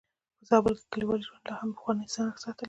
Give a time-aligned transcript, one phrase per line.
[0.37, 2.59] په زابل کې کليوالي ژوند لا هم خپل پخوانی رنګ ساتلی.